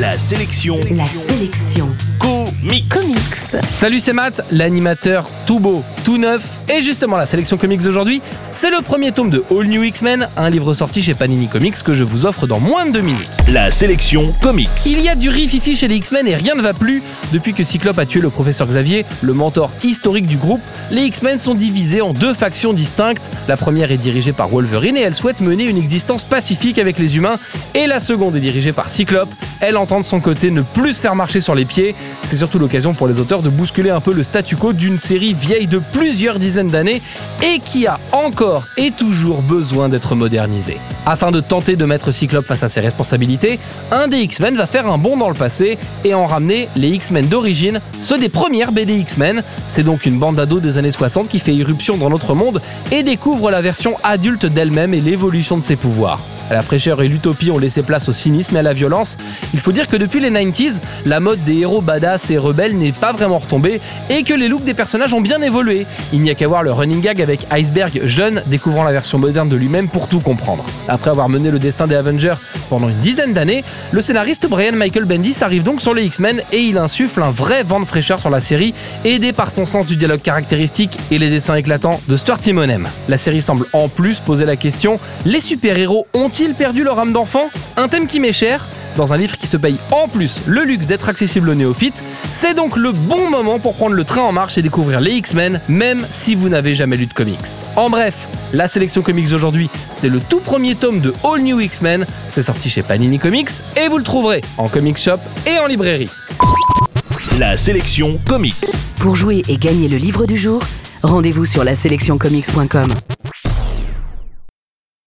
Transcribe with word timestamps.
La 0.00 0.18
sélection. 0.18 0.80
La 0.92 1.04
sélection. 1.04 1.94
Comics. 2.18 2.88
Comics. 2.88 3.60
Salut, 3.74 4.00
c'est 4.00 4.14
Matt, 4.14 4.40
l'animateur 4.50 5.28
tout 5.50 5.58
beau, 5.58 5.82
tout 6.04 6.16
neuf. 6.16 6.60
Et 6.68 6.80
justement, 6.80 7.16
la 7.16 7.26
sélection 7.26 7.56
comics 7.56 7.82
d'aujourd'hui, 7.82 8.22
c'est 8.52 8.70
le 8.70 8.82
premier 8.82 9.10
tome 9.10 9.30
de 9.30 9.42
All 9.50 9.66
New 9.66 9.82
X-Men, 9.82 10.28
un 10.36 10.48
livre 10.48 10.74
sorti 10.74 11.02
chez 11.02 11.12
Panini 11.14 11.48
Comics 11.48 11.82
que 11.82 11.92
je 11.92 12.04
vous 12.04 12.24
offre 12.24 12.46
dans 12.46 12.60
moins 12.60 12.86
de 12.86 12.92
deux 12.92 13.00
minutes. 13.00 13.26
La 13.48 13.72
sélection 13.72 14.32
comics. 14.40 14.70
Il 14.86 15.00
y 15.00 15.08
a 15.08 15.16
du 15.16 15.28
rififi 15.28 15.74
chez 15.74 15.88
les 15.88 15.96
X-Men 15.96 16.28
et 16.28 16.36
rien 16.36 16.54
ne 16.54 16.62
va 16.62 16.72
plus. 16.72 17.02
Depuis 17.32 17.52
que 17.52 17.64
Cyclope 17.64 17.98
a 17.98 18.06
tué 18.06 18.20
le 18.20 18.30
professeur 18.30 18.68
Xavier, 18.68 19.04
le 19.22 19.34
mentor 19.34 19.72
historique 19.82 20.26
du 20.26 20.36
groupe, 20.36 20.60
les 20.92 21.02
X-Men 21.02 21.40
sont 21.40 21.56
divisés 21.56 22.00
en 22.00 22.12
deux 22.12 22.32
factions 22.32 22.72
distinctes. 22.72 23.28
La 23.48 23.56
première 23.56 23.90
est 23.90 23.98
dirigée 23.98 24.32
par 24.32 24.50
Wolverine 24.50 24.96
et 24.96 25.00
elle 25.00 25.16
souhaite 25.16 25.40
mener 25.40 25.64
une 25.64 25.78
existence 25.78 26.22
pacifique 26.22 26.78
avec 26.78 27.00
les 27.00 27.16
humains. 27.16 27.38
Et 27.74 27.88
la 27.88 27.98
seconde 27.98 28.36
est 28.36 28.40
dirigée 28.40 28.72
par 28.72 28.88
Cyclope. 28.88 29.30
Elle 29.58 29.76
de 29.98 30.04
son 30.04 30.20
côté 30.20 30.52
ne 30.52 30.62
plus 30.62 30.94
se 30.94 31.00
faire 31.00 31.16
marcher 31.16 31.40
sur 31.40 31.56
les 31.56 31.64
pieds. 31.64 31.96
C'est 32.24 32.36
surtout 32.36 32.60
l'occasion 32.60 32.94
pour 32.94 33.08
les 33.08 33.18
auteurs 33.18 33.42
de 33.42 33.48
bousculer 33.48 33.90
un 33.90 34.00
peu 34.00 34.12
le 34.12 34.22
statu 34.22 34.54
quo 34.54 34.72
d'une 34.72 35.00
série 35.00 35.34
vieille 35.34 35.66
de 35.66 35.80
plusieurs 35.92 36.38
dizaines 36.38 36.68
d'années 36.68 37.02
et 37.42 37.58
qui 37.58 37.88
a 37.88 37.98
encore 38.12 38.64
et 38.76 38.92
toujours 38.92 39.42
besoin 39.42 39.88
d'être 39.88 40.14
modernisée. 40.14 40.76
Afin 41.06 41.32
de 41.32 41.40
tenter 41.40 41.74
de 41.74 41.84
mettre 41.84 42.12
Cyclope 42.12 42.44
face 42.44 42.62
à 42.62 42.68
ses 42.68 42.80
responsabilités, 42.80 43.58
un 43.90 44.06
des 44.06 44.18
X-Men 44.18 44.56
va 44.56 44.66
faire 44.66 44.86
un 44.86 44.98
bond 44.98 45.16
dans 45.16 45.28
le 45.28 45.34
passé 45.34 45.78
et 46.04 46.14
en 46.14 46.26
ramener 46.26 46.68
les 46.76 46.90
X-Men 46.90 47.26
d'origine, 47.26 47.80
ceux 47.98 48.18
des 48.18 48.28
premières 48.28 48.70
BD 48.70 48.94
X-Men. 48.94 49.42
C'est 49.68 49.82
donc 49.82 50.06
une 50.06 50.18
bande 50.18 50.36
d'ados 50.36 50.62
des 50.62 50.78
années 50.78 50.92
60 50.92 51.28
qui 51.28 51.40
fait 51.40 51.54
irruption 51.54 51.96
dans 51.96 52.10
notre 52.10 52.34
monde 52.34 52.60
et 52.92 53.02
découvre 53.02 53.50
la 53.50 53.62
version 53.62 53.96
adulte 54.04 54.46
d'elle-même 54.46 54.94
et 54.94 55.00
l'évolution 55.00 55.56
de 55.56 55.62
ses 55.62 55.76
pouvoirs. 55.76 56.20
La 56.50 56.62
fraîcheur 56.62 57.00
et 57.02 57.08
l'utopie 57.08 57.50
ont 57.50 57.58
laissé 57.58 57.82
place 57.82 58.08
au 58.08 58.12
cynisme 58.12 58.56
et 58.56 58.58
à 58.58 58.62
la 58.62 58.72
violence. 58.72 59.16
Il 59.54 59.60
faut 59.60 59.72
dire 59.72 59.88
que 59.88 59.96
depuis 59.96 60.20
les 60.20 60.30
90s, 60.30 60.80
la 61.06 61.20
mode 61.20 61.42
des 61.44 61.58
héros 61.58 61.80
badass 61.80 62.30
et 62.30 62.38
rebelles 62.38 62.76
n'est 62.76 62.92
pas 62.92 63.12
vraiment 63.12 63.38
retombée 63.38 63.80
et 64.08 64.24
que 64.24 64.34
les 64.34 64.48
looks 64.48 64.64
des 64.64 64.74
personnages 64.74 65.14
ont 65.14 65.20
bien 65.20 65.40
évolué. 65.42 65.86
Il 66.12 66.20
n'y 66.20 66.30
a 66.30 66.34
qu'à 66.34 66.48
voir 66.48 66.62
le 66.62 66.72
running 66.72 67.00
gag 67.00 67.22
avec 67.22 67.46
Iceberg 67.52 68.00
jeune 68.04 68.42
découvrant 68.46 68.84
la 68.84 68.92
version 68.92 69.18
moderne 69.18 69.48
de 69.48 69.56
lui-même 69.56 69.88
pour 69.88 70.08
tout 70.08 70.20
comprendre. 70.20 70.64
Après 70.88 71.10
avoir 71.10 71.28
mené 71.28 71.50
le 71.50 71.58
destin 71.58 71.86
des 71.86 71.94
Avengers 71.94 72.34
pendant 72.68 72.88
une 72.88 72.98
dizaine 72.98 73.32
d'années, 73.32 73.64
le 73.92 74.00
scénariste 74.00 74.48
Brian 74.48 74.72
Michael 74.72 75.04
Bendis 75.04 75.36
arrive 75.42 75.62
donc 75.62 75.80
sur 75.80 75.94
les 75.94 76.04
X-Men 76.04 76.42
et 76.52 76.58
il 76.58 76.78
insuffle 76.78 77.22
un 77.22 77.30
vrai 77.30 77.62
vent 77.62 77.80
de 77.80 77.84
fraîcheur 77.84 78.20
sur 78.20 78.30
la 78.30 78.40
série, 78.40 78.74
aidé 79.04 79.32
par 79.32 79.50
son 79.50 79.66
sens 79.66 79.86
du 79.86 79.96
dialogue 79.96 80.22
caractéristique 80.22 80.98
et 81.10 81.18
les 81.18 81.30
dessins 81.30 81.54
éclatants 81.54 82.00
de 82.08 82.16
Stuart 82.16 82.40
Timonem. 82.40 82.88
La 83.08 83.18
série 83.18 83.42
semble 83.42 83.66
en 83.72 83.88
plus 83.88 84.18
poser 84.18 84.44
la 84.44 84.56
question 84.56 84.98
les 85.24 85.40
super-héros 85.40 86.06
ont-ils 86.40 86.54
perdu 86.54 86.84
leur 86.84 86.98
âme 86.98 87.12
d'enfant 87.12 87.50
Un 87.76 87.88
thème 87.88 88.06
qui 88.06 88.18
m'est 88.18 88.32
cher. 88.32 88.66
Dans 88.96 89.12
un 89.12 89.16
livre 89.16 89.36
qui 89.36 89.46
se 89.46 89.56
paye 89.56 89.76
en 89.90 90.08
plus 90.08 90.42
le 90.46 90.64
luxe 90.64 90.86
d'être 90.86 91.08
accessible 91.08 91.50
aux 91.50 91.54
néophytes, 91.54 92.02
c'est 92.32 92.54
donc 92.54 92.76
le 92.76 92.92
bon 92.92 93.28
moment 93.28 93.58
pour 93.58 93.74
prendre 93.74 93.94
le 93.94 94.04
train 94.04 94.22
en 94.22 94.32
marche 94.32 94.56
et 94.56 94.62
découvrir 94.62 95.00
les 95.00 95.12
X-Men, 95.12 95.60
même 95.68 96.06
si 96.08 96.34
vous 96.34 96.48
n'avez 96.48 96.74
jamais 96.74 96.96
lu 96.96 97.06
de 97.06 97.12
comics. 97.12 97.36
En 97.76 97.90
bref, 97.90 98.14
la 98.52 98.68
sélection 98.68 99.02
comics 99.02 99.28
d'aujourd'hui, 99.28 99.68
c'est 99.92 100.08
le 100.08 100.18
tout 100.18 100.40
premier 100.40 100.74
tome 100.74 101.00
de 101.00 101.12
All 101.24 101.42
New 101.42 101.60
X-Men. 101.60 102.06
C'est 102.28 102.42
sorti 102.42 102.70
chez 102.70 102.82
Panini 102.82 103.18
Comics 103.18 103.50
et 103.76 103.88
vous 103.88 103.98
le 103.98 104.04
trouverez 104.04 104.42
en 104.56 104.68
comic 104.68 104.96
shop 104.96 105.18
et 105.46 105.58
en 105.58 105.66
librairie. 105.66 106.10
La 107.38 107.56
sélection 107.56 108.18
comics. 108.26 108.54
Pour 108.96 109.14
jouer 109.16 109.42
et 109.48 109.58
gagner 109.58 109.88
le 109.88 109.98
livre 109.98 110.26
du 110.26 110.38
jour, 110.38 110.62
rendez-vous 111.02 111.44
sur 111.44 111.64
la 111.64 111.74
sélectioncomics.com. 111.74 112.88